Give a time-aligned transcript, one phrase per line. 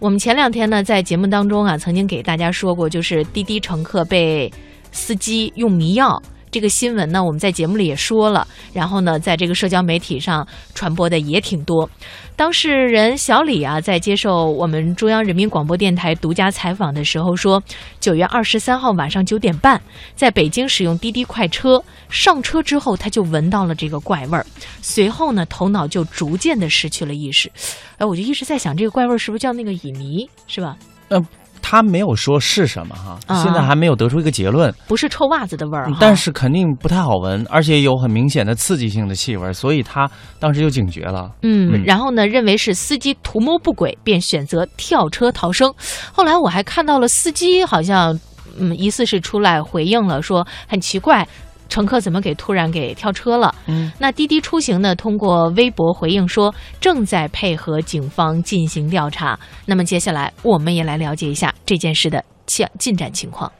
[0.00, 4.50] 我们前两天呢，在节目当中啊，曾经给大家说过，就是滴滴乘客被
[4.90, 6.20] 司机用迷药。
[6.50, 11.88] 这个新闻呢，我们在节目里也说了，然后呢，在这个社交媒体上传播的也挺多。
[12.34, 17.62] 当事人小李啊，在接受我们中央人民广播电台独家采访的时候说，
[18.00, 19.80] 九月二十三号晚上九点半，
[20.14, 24.44] 在北京使用滴滴快车，上车之后他就闻到了这个怪味儿，
[24.80, 27.50] 随后呢，头脑就逐渐的失去了意识。
[27.98, 30.76] 哎，我就一直在想，这个怪味儿是不是叫那个乙醚，是吧？
[31.08, 31.20] 呃，
[31.70, 40.10] 他没有说是什么哈，啊现在还没有得出一个结论，不是臭袜子的味儿，但是肯定不太好闻，而且有很明显的刺激性的气味，所以他
[40.40, 41.30] 当时就警觉了。
[41.42, 45.72] 嗯，嗯然后呢，认为是司机图谋不轨，便选择跳车逃生。
[46.12, 48.18] 后来我还看到了司机好像，
[48.58, 51.24] 嗯，疑似是出来回应了，说很奇怪。
[51.70, 53.54] 乘客怎么给突然给跳车了？
[53.66, 54.94] 嗯，那滴滴出行呢？
[54.94, 59.38] 通过微博回应说，正在配合警方进行调查。
[59.64, 63.50] 那么接下来我们也来了解一下这件事的进进展情况。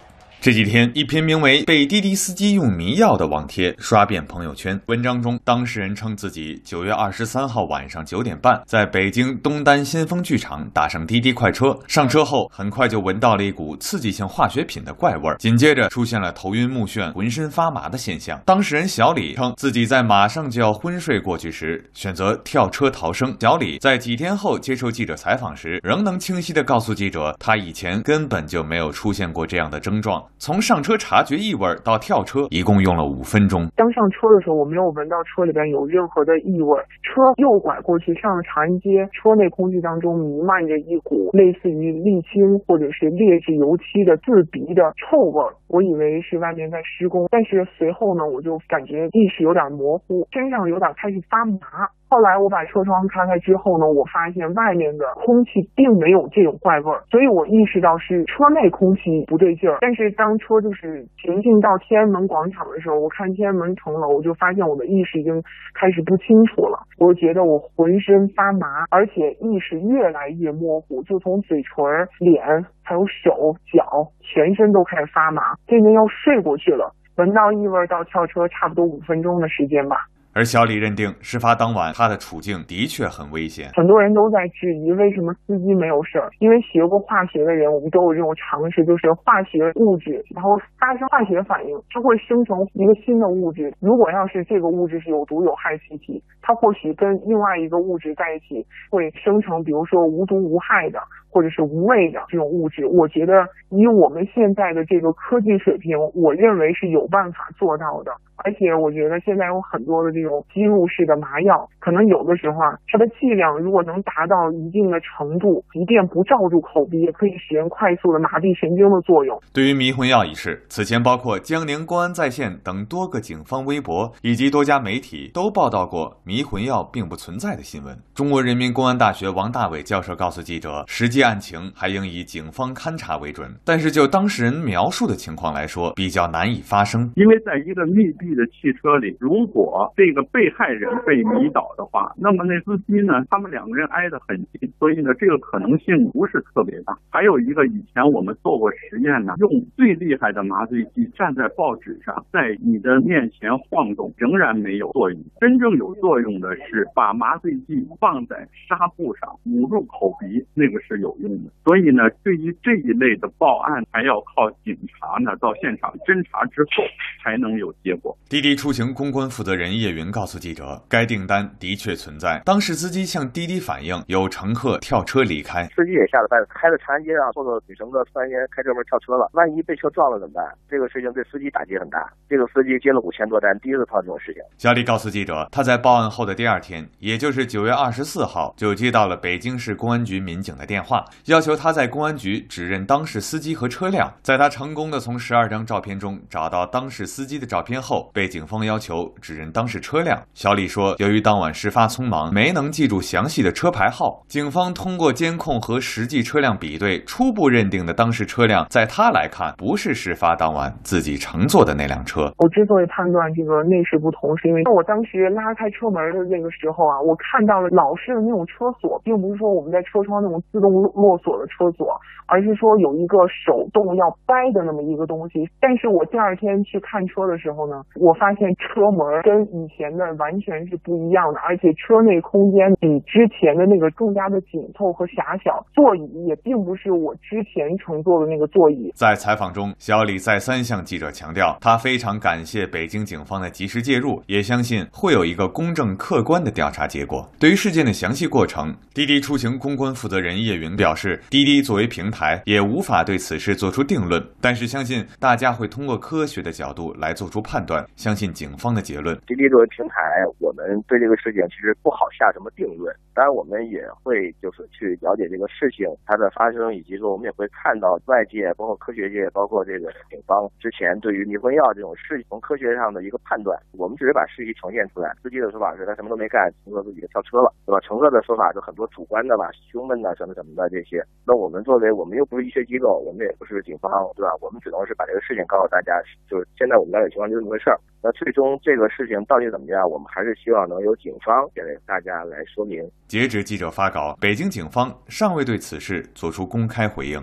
[0.43, 4.81] 这几天，一篇名为《被滴滴司机用迷药》的网帖刷遍朋友圈。
[4.87, 18.41] 文章中，当事人称自己九月二十三号晚上九点半，在北京东单先锋剧场打上滴滴快车，上车后很快就闻到了一股刺激性化学品的怪味儿，紧接着出现了头晕目眩、浑身发麻的现象。
[18.47, 23.37] 当事人小李称自己在马上就要昏睡过去时，选择跳车逃生。
[23.41, 30.25] 小李在几天后接受记者采访时，仍能清晰地告诉记者，他以前根本就没有出现过这样的症状。
[30.41, 33.69] 从上车察觉异味到跳车，一共用了五分钟。
[33.77, 36.81] 刚上车的时候，我没有闻到车里边有任何的异味。
[37.05, 45.45] 车右拐过去，上了长安街，车内空气当中弥漫着一股类似于沥青或者是劣质油漆的刺鼻的臭味。
[45.69, 51.85] 我以为是外面在施工，但是随后呢，我就感觉意识有点模糊，身上有点开始发麻。
[52.11, 59.79] 后来我把车窗开开之后呢，我发现外面的空气并没有这种怪味儿，所以我意识到是车内空气不对劲儿。
[59.81, 65.41] 但是当车就是行进到天安门广场的时候，我看天安门城楼，我就发现我的意识已经
[65.73, 66.83] 开始不清楚了。
[66.99, 71.87] 我觉得我浑身发麻，而且意识越来越模糊，就从嘴唇、
[72.19, 72.43] 脸
[72.83, 73.87] 还有手脚，
[74.19, 76.93] 全身都开始发麻，渐渐要睡过去了。
[77.17, 79.97] 闻到异味到跳车差不多五分钟的时间吧。
[80.33, 83.67] 而小李认定，事发当晚他的处境的确很危险。
[83.75, 93.75] 很多人都在质疑为什么司机没有事儿，因为学过化学的人，我们都有这种常识，就是化学物质然后发生化学反应，它会生成一个新的物质。
[93.81, 102.87] 如果要是这个物质是有毒有害气体，它或许跟另外一个物质在一起，会生成比如说无毒无害的或者是无味的这种物质。
[102.87, 103.33] 我觉得
[103.71, 108.13] 以我们现在的这个科技水平，我认为是有办法做到的。
[108.45, 119.41] 而且我觉得现在有很多的这种吸入式的麻药，可能有的时候啊，它的剂量如果能达到一定的程度，即便不罩住口鼻，也可以使人快速的麻痹神经的作用。
[119.53, 127.97] 对于迷魂药一事，此前包括江宁公安在线等多个警方微博以及多家媒体都报道过迷魂药并不存在的新闻。
[128.15, 137.11] 中国人民公安大学王大伟教授告诉记者，实际案情还应以警方勘查为准，但是就当事人描述的情况来说，比较难以发生。
[137.17, 146.97] 因为在一个密闭的汽车里，如果这个被害人被迷倒的话，那么那司机呢，他们两个人挨得很近，所以呢，这个可能性不是特别大。
[147.11, 155.21] 还有一个，以前我们做过实验呢，用最厉害的麻醉剂站在报纸上，在你的面前晃动，仍然没有作用。
[155.41, 161.51] 真正有作用的是把麻醉剂放在纱布上，捂住口鼻，那个是有用的。
[161.65, 166.85] 所以呢，对于这一类的报案，还要靠警察呢到现场侦查之后
[167.23, 168.17] 才能有结果。
[168.31, 172.41] 滴滴出行公关负责人叶云告诉记者，该订单的确存在。
[172.45, 180.47] 当事司机向滴滴反映有乘客跳车离开，司机也下了班，开到长安街上，后头女乘客突然间开车门跳车了，万一被车撞了怎么办？
[180.69, 182.09] 这个事情对司机打击很大。
[182.29, 184.41] 这个司机接了五千多单，第一次碰到这种事情。
[184.59, 194.15] 小李告诉记者，他在报案后的第二天，也就是九月二十四号，就接到了北京市公安局民警的电话，要求他在公安局指认当事司机和车辆。
[194.23, 200.21] 在他成功的从十二张照片中找到当事司机的照片后，被被警方要求指认当事车辆。
[200.35, 212.31] 小李说，由于当晚事发匆忙，没能记住详细的车牌号，警方通过监控和实际车辆比对，初步认定的当事车辆，在他来看不是事发当晚自己乘坐的那辆车。
[212.37, 225.49] 我之所以判断这个内饰不同，是因为我当时拉开车门的那个时候啊，我看到了老式的那种车锁，并不是说我们在车窗那种自动落锁的车锁，而是说有一个手动要掰的那么一个东西。
[225.59, 238.91] 但是我第二天去看车的时候呢，我我发现车门跟以前的完全是不一样的，而且车内空间比之前的那个更加的紧凑和狭小，座椅也并不是我之前乘坐的那个座椅。
[238.97, 247.25] 在采访中，小李再三向记者强调，他非常感谢北京警方的及时介入，也相信会有一个公正客观的调查结果。
[247.39, 259.15] 对于事件的详细过程，滴滴出行公关负责人叶云表示，滴滴作为平台，也无法对此事做出定论，但是相信大家会通过科学的角度来做出判断，相信警方的结论。
[259.27, 275.13] 滴滴作为平台，我们对这个事情其实不好下什么定论，当然我们也会就是去了解这个事情它的发生，以及说我们也会看到外界包括科学界，包括这个警方之前对于迷魂药这种事情从科学上的一个判断，我们只是把事实呈现出来。
[275.23, 277.79] 司机的说法是他什么都没干，乘客自己就跳车了，对吧？
[277.81, 281.05] 乘客的说法就很多主观的吧，胸闷呐什么什么的这些。
[281.27, 284.33] 那我们作为我们又不是医学机构，我们也不是警方，对吧？
[284.41, 287.79] 我们只能是把这个事情告诉大家，就是现在我们了解情况就这么回事儿。
[288.03, 292.83] 那最终这个事情到底怎么样，我们还是希望能由警方给大家来说明。
[293.07, 297.23] 截止记者发稿，北京警方尚未对此事作出公开回应。